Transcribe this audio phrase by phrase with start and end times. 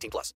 [0.00, 0.34] 18 plus.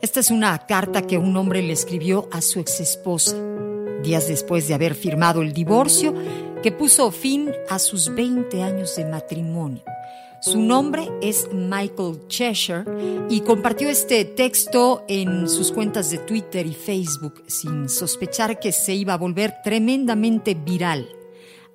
[0.00, 3.36] Esta es una carta que un hombre le escribió a su exesposa,
[4.02, 6.14] días después de haber firmado el divorcio
[6.62, 9.82] que puso fin a sus 20 años de matrimonio.
[10.42, 12.84] Su nombre es Michael Cheshire
[13.30, 18.94] y compartió este texto en sus cuentas de Twitter y Facebook sin sospechar que se
[18.94, 21.08] iba a volver tremendamente viral.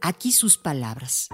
[0.02, 1.30] Aquí sus palabras.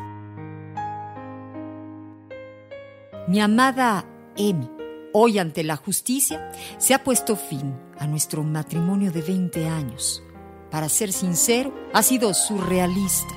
[3.27, 4.05] Mi amada
[4.37, 4.69] Amy,
[5.13, 10.23] hoy ante la justicia se ha puesto fin a nuestro matrimonio de 20 años.
[10.71, 13.33] Para ser sincero, ha sido surrealista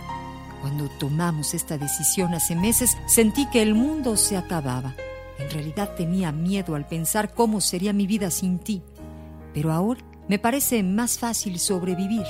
[0.61, 4.95] cuando tomamos esta decisión hace meses, sentí que el mundo se acababa.
[5.39, 8.83] En realidad tenía miedo al pensar cómo sería mi vida sin ti.
[9.55, 12.27] Pero ahora me parece más fácil sobrevivir.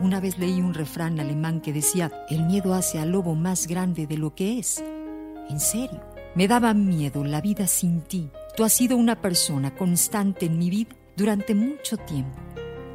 [0.00, 4.06] Una vez leí un refrán alemán que decía, el miedo hace al lobo más grande
[4.06, 4.82] de lo que es.
[5.50, 6.00] En serio,
[6.36, 8.30] me daba miedo la vida sin ti.
[8.56, 12.38] Tú has sido una persona constante en mi vida durante mucho tiempo.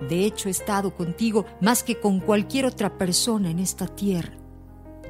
[0.08, 4.34] De hecho, he estado contigo más que con cualquier otra persona en esta tierra.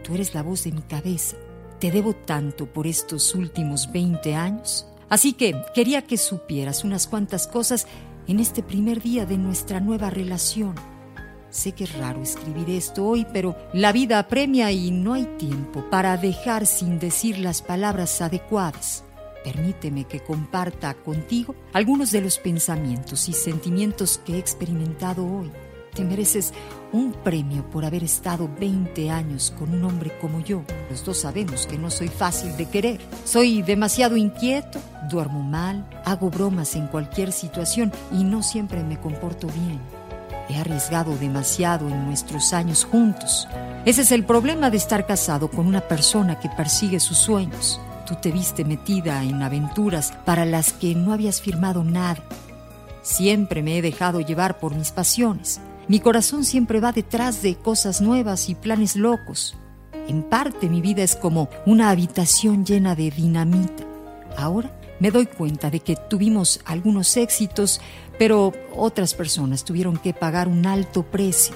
[0.03, 1.37] Tú eres la voz de mi cabeza.
[1.79, 4.87] Te debo tanto por estos últimos 20 años.
[5.09, 7.85] Así que quería que supieras unas cuantas cosas
[8.27, 10.73] en este primer día de nuestra nueva relación.
[11.53, 15.87] Sé que es raro escribir esto hoy, pero la vida apremia y no hay tiempo
[15.91, 19.03] para dejar sin decir las palabras adecuadas.
[19.43, 25.51] Permíteme que comparta contigo algunos de los pensamientos y sentimientos que he experimentado hoy.
[25.93, 26.53] Te mereces
[26.91, 30.63] un premio por haber estado 20 años con un hombre como yo.
[30.89, 32.99] Los dos sabemos que no soy fácil de querer.
[33.25, 39.45] Soy demasiado inquieto, duermo mal, hago bromas en cualquier situación y no siempre me comporto
[39.49, 40.02] bien.
[40.53, 43.47] He arriesgado demasiado en nuestros años juntos.
[43.85, 47.81] Ese es el problema de estar casado con una persona que persigue sus sueños.
[48.05, 52.23] Tú te viste metida en aventuras para las que no habías firmado nada.
[53.01, 55.59] Siempre me he dejado llevar por mis pasiones.
[55.87, 59.57] Mi corazón siempre va detrás de cosas nuevas y planes locos.
[60.07, 63.85] En parte mi vida es como una habitación llena de dinamita.
[64.37, 67.81] Ahora me doy cuenta de que tuvimos algunos éxitos,
[68.17, 71.55] pero otras personas tuvieron que pagar un alto precio.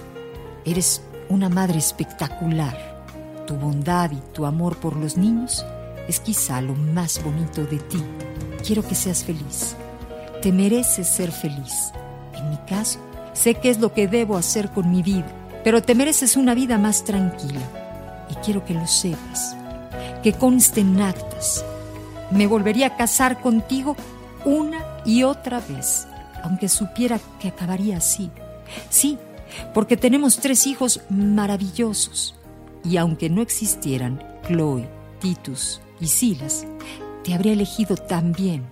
[0.66, 2.98] Eres una madre espectacular.
[3.46, 5.66] Tu bondad y tu amor por los niños
[6.08, 8.04] es quizá lo más bonito de ti.
[8.66, 9.76] Quiero que seas feliz.
[10.42, 11.92] Te mereces ser feliz.
[12.34, 13.00] En mi caso,
[13.38, 15.28] Sé qué es lo que debo hacer con mi vida,
[15.64, 17.62] pero te mereces una vida más tranquila.
[18.32, 19.56] Y quiero que lo sepas,
[20.24, 21.64] que conste en actas.
[22.32, 23.96] Me volvería a casar contigo
[24.44, 26.08] una y otra vez,
[26.48, 28.32] aunque supiera que acabaría así.
[28.90, 29.18] Sí,
[29.74, 32.36] porque tenemos tres hijos maravillosos.
[32.86, 34.88] Y aunque no existieran Chloe,
[35.20, 36.66] Titus y Silas,
[37.24, 38.66] te habría elegido también.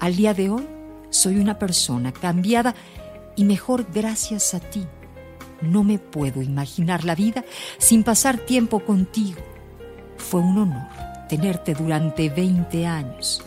[0.00, 0.66] Al día de hoy,
[1.08, 2.74] soy una persona cambiada
[3.36, 4.86] y mejor gracias a ti.
[5.62, 7.42] No me puedo imaginar la vida
[7.78, 9.40] sin pasar tiempo contigo.
[10.18, 10.88] Fue un honor
[11.28, 13.42] tenerte durante 20 años.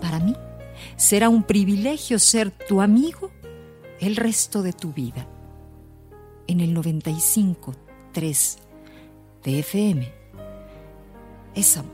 [0.00, 0.36] Para mí
[0.96, 3.30] será un privilegio ser tu amigo
[4.00, 5.26] el resto de tu vida.
[6.46, 8.58] En el 95.3
[9.44, 10.12] de FM
[11.54, 11.92] es amor.